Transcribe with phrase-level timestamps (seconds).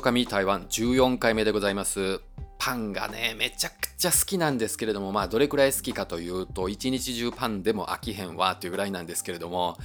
[0.00, 0.62] ちょかみ台湾。
[0.62, 2.22] 14回目でございます。
[2.58, 9.76] パンがねめちゃくちゃ好きなんですけれどもまあどれくらい好きかというと一日中パンでも飽きへんわというぐらいなんですけれども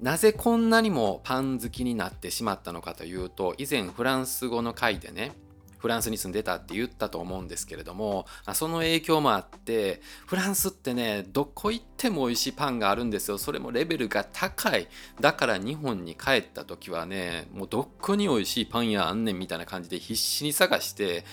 [0.00, 5.32] なぜこんなにもパン好きになってしまったのかというと以前フランス語の回でね
[5.80, 13.38] フランスに住んでたって言ったと思うんですけれどもその影響もあってフランスってねどこ行っても美味しいパンがあるんですよ。
[13.38, 14.88] それもレベルが高い。
[15.20, 21.24] だから日本に帰った時はねもうどこに美味しいパン屋あんねんみたいな感じで必死に探して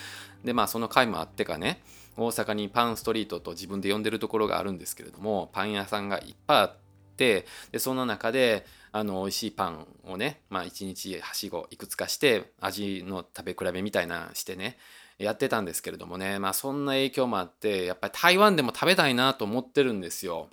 [0.44, 1.82] でまあその回もあってかね
[2.16, 6.76] 大阪にパンストリートと自分で呼んでるところがあるんですけれどもパン屋さんがいっぱいあっ
[7.16, 14.78] てでその中であの美味しいパンをね、まあ、1日はしごいくつかして味の食べ比べみたいなしてね
[15.18, 20.50] やってたんですけれどもねまあそんな影響もあってやっぱり台湾でも食べたいなと思ってるんですよ。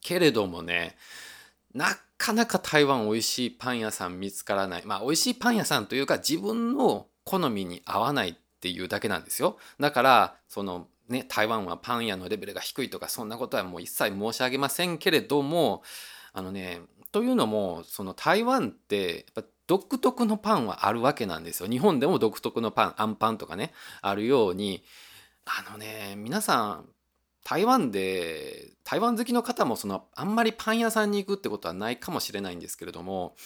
[0.00, 0.96] けれどもね
[1.74, 1.86] な
[2.16, 9.58] かなか台湾美味しいパン屋さん見つからないまあ美味しいパン屋さんというか自分の好みに合わないっていうだけなんですよ。
[9.78, 15.82] だからそのね台湾はパン屋のレベルが低いとかそんなことはもう一切申し上げませんけれども
[16.32, 16.80] あのね
[17.12, 21.68] というのもその台湾ってやっぱ独特のパンはあるわけなんですよ。
[21.68, 24.82] 日本でも独特のパンあんパンとかねあるように
[25.44, 26.88] あのね皆さん
[27.44, 33.36] 台湾で台湾好きの方もそのあんまりパン屋さんに行くってことはないかもしれないんですけれども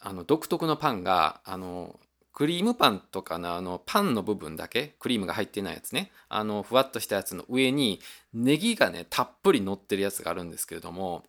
[0.00, 1.98] あの独特のパンがあの
[2.34, 8.00] クリームパンとかのあのパンの部分だけクリームが入ってないやつねあのふわっとしたやつの上に
[8.34, 11.24] ネギがねたっぷり乗ってるやつがあるんですけれども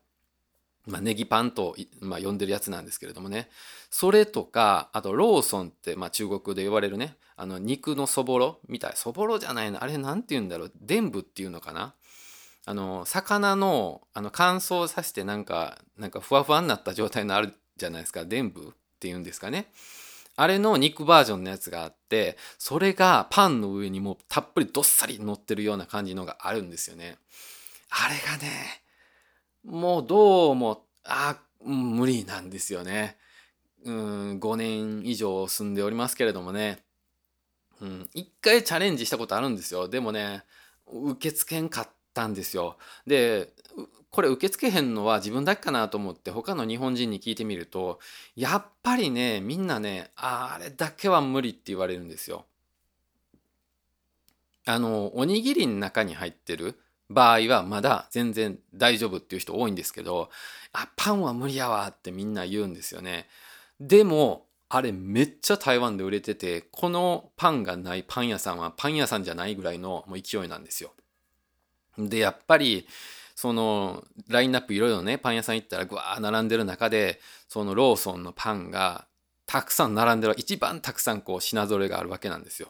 [0.87, 3.49] まあ、ネギパンと、まあ、呼んでるやつなんですけれどもね。
[3.89, 8.93] それとかあとローソンって、まあ、中国で言われるねあの肉のそぼろみたい。
[8.95, 9.83] そぼろじゃないの。
[9.83, 10.71] あれなんて言うんだろう。
[10.79, 11.93] 伝部っていうのかな。
[12.67, 18.25] あの魚のあの乾燥させてなんかなんかふわふわになった状態のあるじゃないですか。
[18.25, 19.71] 伝部っていうんですかね。
[20.37, 27.17] あれの肉バージョンのやつがあってそれがパンの上にもうたっぷりどっさり乗ってるような感じのがあるんですよね。
[27.89, 28.83] あれがね
[29.65, 33.17] もうどうも、あ、無理なんですよね。
[33.83, 36.83] うん、5年以上住んでおりますけれどもね。
[37.81, 39.87] うん、一回チャレンジしたことあるんですよ。
[39.87, 40.43] でもね、
[40.85, 42.77] 受け付けんかったんですよ。
[43.07, 43.49] で、
[44.11, 47.99] これ受け付けへんのは自分だけかなと思って他の日本人に聞いてみると
[48.33, 52.45] やっぱりねみんなねあれだけは無理って言われるんですよ。
[54.65, 56.79] あのおにぎりの中に入ってる
[57.09, 60.29] 場合はまだ全然大丈夫っていう人多いんですけど
[60.73, 63.27] あパンは無理やわってみんな言うんですよね。
[63.79, 70.91] でもあれめっちゃ台湾で売れててこのパンがないパン屋さんはパン屋さんじゃないぐらいのもう勢いなんですよ。
[71.97, 72.87] でやっぱり
[73.35, 79.05] そのラインナップいろいろねパン屋さん行ったらぐわー並んでる中でそのローソンのパンが
[79.45, 82.69] たくさん並んでる一番たくさんこう品揃えがあるわけなんですよ。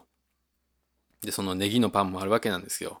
[1.22, 3.00] でそのネギのパンもあるわけなんですよ。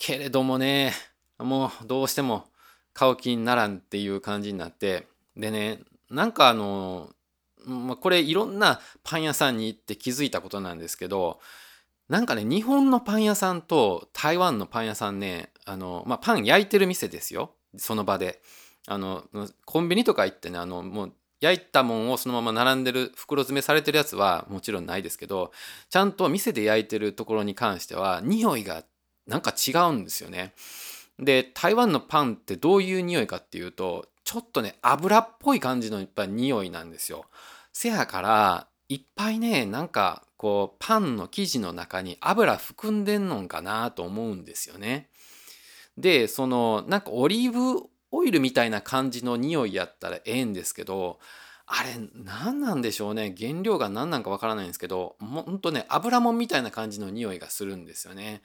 [0.00, 0.94] けれどもね、
[1.38, 2.46] もうどうしても
[2.94, 5.06] 買う気にならんっていう感じになって、
[5.36, 5.80] でね、
[6.10, 7.10] なんかあの、
[7.66, 11.38] ま、これいろんなパン屋さんに行って気づいたことなんですけど、
[12.08, 17.52] なんかね、日本のパン屋さんと台湾のパン屋さんね、あの、まあ、パン焼いてる店ですよ。
[17.76, 18.40] その場で。
[18.86, 19.24] あの、
[19.66, 25.52] コンビニとか行ってね、あの、もう焼いたもんをそのまま並んでる袋詰めされてるやつはもちろんないですけど
[25.88, 28.84] ちゃんと店で焼いてるところに関しては匂いが
[29.30, 30.52] なんか違うんですよね。
[31.18, 37.26] で台湾のパンってどういう匂いかっていうとちょっとね油っぽい感じのやっぱい匂いなんですよ。
[37.72, 45.08] せやからいっぱいねなんかこうパンの生地の中に油含んでんのかなと思うんですよね。
[45.96, 51.20] でそのなんかオリーブオイルみたいな感じの匂いやったらええんですけど
[51.72, 58.42] あれ何なんでしょうね原料が何なんかわからないんですけどほんとね油もんみたいな感じの匂いがするんですよね。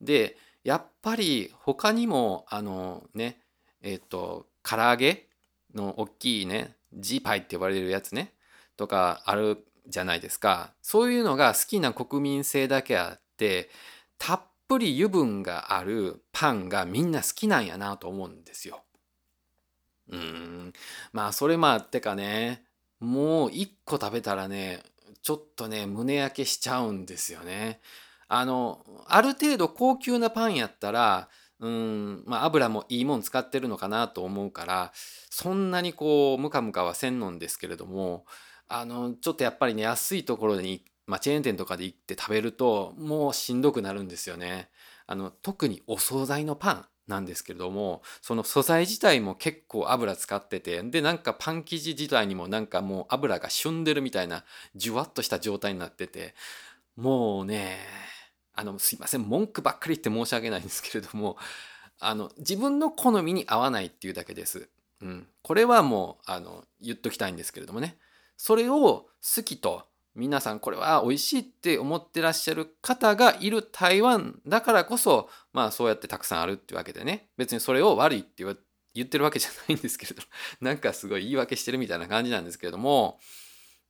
[0.00, 3.40] でやっぱり他にもあのね
[3.82, 5.26] えっ、ー、と唐揚げ
[5.74, 8.32] の大きいねジーパイって呼ばれるやつね
[8.76, 13.70] とかあるじゃないですかそういうのが好きな国民性だけあって
[14.18, 18.82] たっぷり油分があるパンがみんな好きなんやなと思うんですよ。
[20.10, 20.72] うん
[21.12, 22.67] まあそれもあってかね
[23.00, 24.80] もう一個食べたらね
[25.22, 27.80] ちょっとね胸焼けしちゃうんですよね。
[28.28, 31.28] あのある程度高級なパンやったら
[31.60, 34.92] うんまあ油もいいもん使ってるのかなと思うから
[35.30, 38.26] そんなにこうムカムカはせんのんですけれども
[38.68, 44.68] あのちょっとやっぱりね安いところに、まあ、チェーン店とかで行って食べるともうしんどくなるんですよね。
[45.06, 54.44] あの特にお惣菜のパンなんですけれどもその素材自体も結構油使っててでなんかパン生地自体にもなんかもう油が旬でるみたいな
[54.76, 56.34] じゅわっとした状態になってて
[56.96, 57.78] もうね
[58.54, 61.36] あのすいません文句ばっかり言って申し訳ないんですけれども
[62.00, 64.68] あの自分の好みに合わないっていうだけです。
[65.00, 67.96] うん、これはもうあの言っときたいんですけれどもね
[68.36, 69.06] それを
[69.36, 69.87] 好きと
[70.18, 77.28] 皆さんこれは美味しいって思ってらっしゃる方がいる台湾だからこそまあそうやってたくさんあるってわけでね。
[77.36, 78.44] 別にそれを悪いって
[78.94, 80.22] 言ってるわけじゃないんですけれど
[80.60, 83.20] なんかすごい言い訳してるみたいな感じなんですけれども。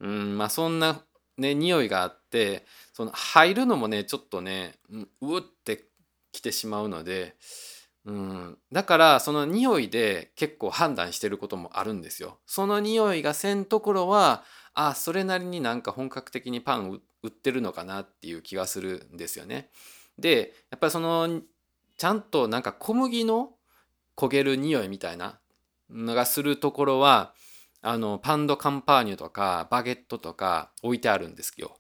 [0.01, 1.03] うんまあそんな
[1.39, 5.89] ね匂いがあってその入るのもねちょっとねううって
[6.31, 7.37] きてしまうので。
[8.05, 12.39] うん、だからその匂いで結構判断してることもあるんですよ。
[12.47, 14.45] その匂いがせんところは
[14.81, 19.71] あそれなりになんか本格的にパン売ってるのかなっていう気がするんですよね。
[20.21, 21.41] でやっぱりその
[21.97, 23.55] ちゃんとなんか小麦の
[24.17, 25.41] 焦げる匂いみたいな
[25.91, 27.35] のがするところは
[27.83, 31.77] あのパンドカンパーニュとかバゲットとか置いてあるんですよ。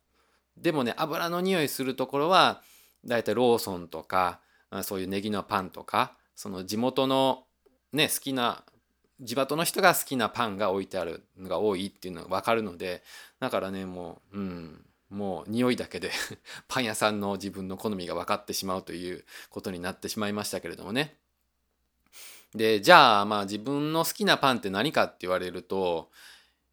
[0.56, 2.62] でもね油の匂いするところは
[3.04, 4.40] だいたいローソンとか
[4.82, 7.44] そういうネギのパンとかその地元の
[7.92, 8.64] ね好きな
[9.20, 13.02] 地元の人が好きなパンが置いてあるのが多いっていうのが分かるので
[13.40, 16.10] だからねもううんもう匂いだけで
[16.68, 21.16] パン屋さんの自分の好みが分かってしまうということになってしまいましたけれどもね。
[22.54, 26.10] でじゃあまあ自分の好きなパンって何かって言われると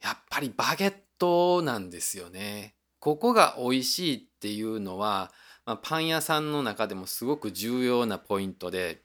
[0.01, 2.75] やっぱりバゲットなんですよね。
[2.99, 5.31] ここが美味しいっていうのは、
[5.65, 9.03] まあ、パン屋さんの中でもすごく重要なポイントで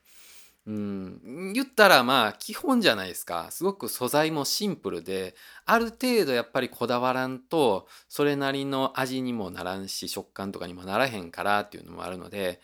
[0.67, 3.47] うん、言ったらまあ基本じゃないですか。
[3.49, 5.35] すごく素材もシンプルで
[5.65, 12.61] ある程度やっぱりこだわらんとそれなりの味にもならんし食感とかにもならへんからっていうのもあるので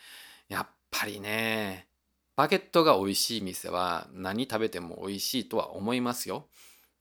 [0.47, 1.87] やっぱりね
[2.35, 6.47] バゲットが美味しい店は何食べても美味しいとは思いますよ。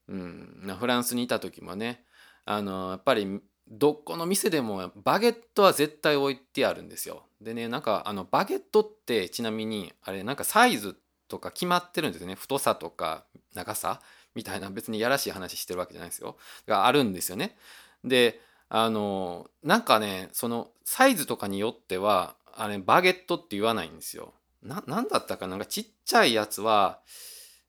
[0.09, 2.05] うん、フランスにいた時もね
[2.47, 7.25] あのやっぱりどこの店でもバゲットは絶対置いてあるんですよ。
[7.41, 10.97] でねなんかあのバゲットってちなみにあれなんかサイズ
[11.29, 12.35] とか決まってるんですね。
[12.37, 13.25] 太さとか
[13.55, 14.01] 長さ？
[14.35, 16.37] みたいな別にやらしい話してるわけじゃないですよ。
[16.67, 17.57] があるんですよね。
[18.05, 24.33] であのなんかねそのサイズとかによってはあれバゲットって言わないんですよ。
[24.63, 25.57] な何だったかな？
[25.57, 27.01] んかちっちゃいやつは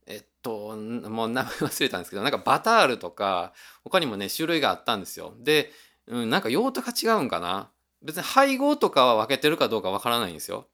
[0.06, 3.54] えっともう名前忘れたんですけどなんかバタールとか
[3.84, 5.34] 他にもね種類があったんですよ。
[5.40, 5.72] で、
[6.08, 7.70] うん、なんか用途が違うんかな
[8.02, 10.68] 別に配合とかは分けてるかどうかわからないんですよ。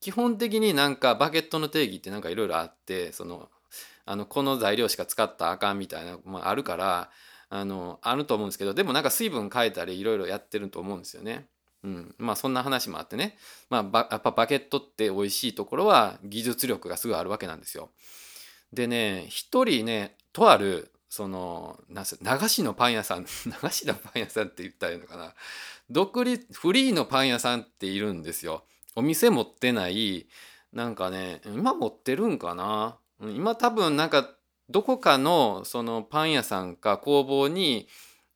[0.00, 3.50] 基本的になんかバゲットの定義ってなんかいろいろあってその
[4.06, 7.10] あのこの材料しか使ったらあかんみたいな、まあ、あるから
[7.50, 11.46] あのあると思うんですけどでもなんか水分変えたりいろいろやってると思うんですよね。
[11.82, 13.36] うん、まあそんな話もあってね、
[13.70, 17.90] まあ、やっぱバゲットって美味しいところは技術力がすごいあるわけなんですよ。
[18.72, 25.34] でね一人ねとあるそのな流しのパン屋さん 流しのパン屋さんって言ったらいいのかな
[25.90, 28.64] 独立フリーのパン屋さんっているんですよ。
[28.94, 30.28] お店持ってない
[30.72, 34.36] なんかね今持ってるんかな今多分なんか
[34.68, 37.88] どこかのそのパン屋さんか工房に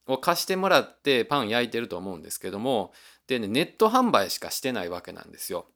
[0.09, 2.93] を貸してもらってパン焼いてると思うんですけども
[3.29, 5.67] でねネット販売しかしてないわけなんですよ。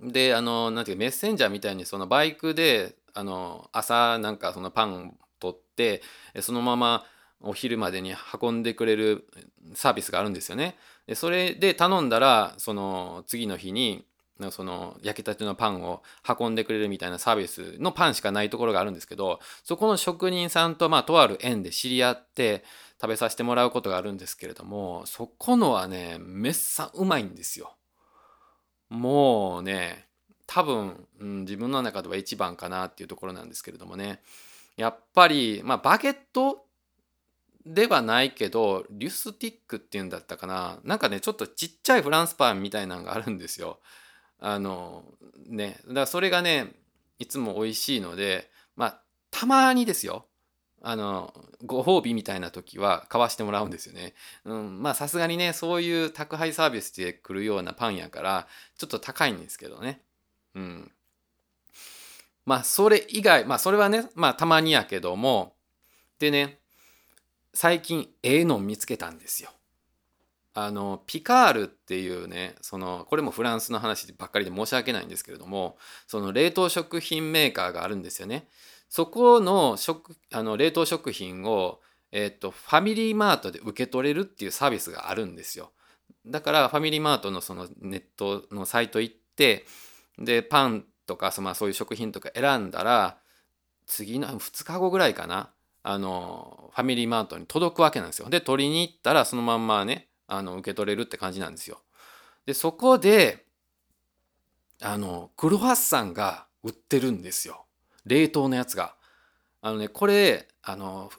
[0.00, 5.18] であのなんていうメッセンジャーみたいにそのバイクであの朝なんかそのパン
[5.78, 6.00] っ
[6.34, 7.04] てそのまま
[7.40, 9.28] お昼までに運んでくれる
[9.74, 10.76] サービスがあるんですよね。
[11.06, 14.04] でそれで頼んだらその次の日に
[14.50, 16.02] その焼きたてのパンを
[16.38, 22.64] 運んでくれるみたいなサービスのパンしかないところがあるんですけどそこの職人さんとまあとある縁で知り合って
[23.00, 27.74] 食べさせてもらうことがあるんですけれどもそこのはねめっさうまいんですよ。
[28.90, 30.06] もうね
[30.46, 34.20] 多分、うん、自分の中では一番かなっていうところなんですけれどもね
[34.78, 36.64] やっぱりまあバゲット
[37.66, 43.80] ではないけどリュスティックっていうんだったかななんかねちょっとちっちゃいフランスパンみたいなのがあるんですよ。
[44.38, 45.04] あの
[45.46, 46.68] ねだからそれがね
[47.18, 50.26] いつも美味しいのでまあたまにですよ
[50.80, 51.34] あの
[51.66, 54.14] ご褒美みたいな時は買わしてもらうんですよね。
[54.44, 60.02] うん、まあさすがにねそういう宅配サービスで来るようなパンやからちょっと高いんですけどね。
[60.54, 60.92] うん。
[62.48, 65.52] まあそれ以外まあそれはねまあたまにやけども
[66.18, 66.60] でね
[67.52, 69.50] 最近ええの見つけたんですよ。
[70.54, 75.76] あのピカールっていうねそのこれもフランスの話ばっかりで申し訳ないんですけれども
[76.06, 78.48] その冷凍食品メーカーがあるんですよね。
[78.88, 81.80] そこの食あの冷凍食品を、
[82.12, 85.70] えーと、ファミリーマートで受け取れるっていうサービスがあるんですよ。
[86.26, 89.66] だからファミリーマートのそのネットのサイト行って
[90.18, 93.18] でパンとかそ,、まあ、そういう食品とか選んだら
[93.86, 95.50] 次の2日後ぐらいかな
[95.82, 98.28] あのファミリーマートに届くわけなんですよ。
[98.28, 101.80] で取りに行ったらそのまんまねあの受け取れるって感じなんですよ。
[102.44, 103.46] でそこで
[104.82, 107.64] あのクロワッサンが売ってるんですよ
[108.04, 108.94] 冷凍のやつが。
[109.62, 111.10] あのねこれあの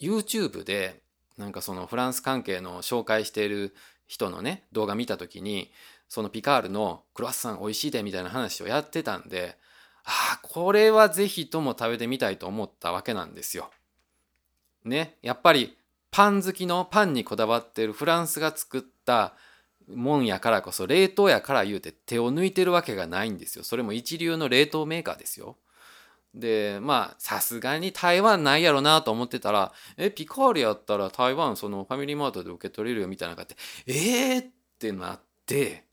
[0.00, 1.00] YouTube で
[1.36, 3.74] なんかそのフランス関係の紹介している
[4.08, 5.70] 人のね動画見た時に
[6.08, 9.56] そのピカールのクロワッサン美味しいでみたいな話をやってたんで
[10.04, 13.70] ああこれは是非とも食べてみたいと思ったわけなんですよ。
[14.84, 15.76] ねやっぱり
[16.10, 19.34] パン好きのパンにこだわってるフランスが作った
[19.86, 23.64] もんやからこそ冷凍やから言うて手を抜いてるわけがないんですよ。
[23.64, 25.56] それも一流の冷凍メーカーですよ。
[26.34, 34.46] でまあさすがに台湾ないやろなと思ってたら「えピカールやったら台湾そのファミリーマートで受け取れるよ」みたいな感じで「えー!」っ
[34.78, 35.87] てなって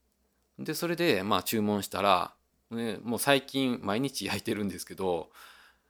[0.58, 2.32] でそれでまあ注文したら、
[2.70, 5.30] ね、もう最近毎日焼いてるんですけど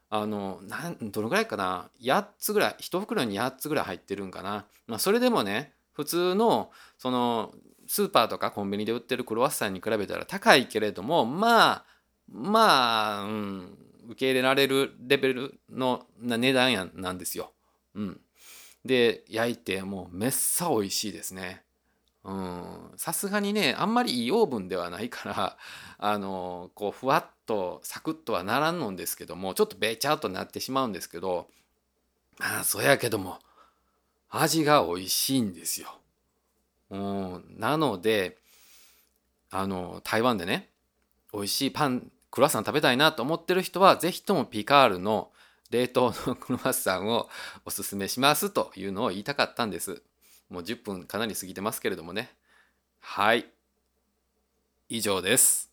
[0.09, 7.53] あのなんどのぐらいかな？8つぐらい1袋に8つぐらい入ってるんかな、まあ、それでもね普通のその
[7.87, 11.85] スーパーとかコンビニで売ってるクロワッサンに比べたら高いけれどもまあ
[12.29, 17.53] まあ、うん、受け入れられるレベルの値段やなんですよ。
[17.95, 18.21] うん、
[18.85, 21.63] で焼いてもうめっさ美味しいですね。
[22.25, 25.59] うんさすがにねあんまりいいオーブンではないから
[25.99, 31.49] あのこうふわっとサクッとはならんのんですけどもちょっとべちゃっとなってしまうんですけど
[32.39, 33.39] まあそやけども
[34.29, 35.99] 味が美味しいんですよ。
[36.91, 38.39] うん、なので
[39.51, 40.71] あの台湾でね
[41.33, 45.33] 美味しいパンクロワッサン食べたいなと思ってる人は是非ともピカールの
[45.71, 47.29] 冷凍のクロワッサンを
[47.65, 50.03] おすすめしますというのを言いたかったんです。
[50.49, 52.35] もう10分かなり過ぎてますけれどもね。
[53.09, 53.47] はい。
[54.89, 55.71] 以上です。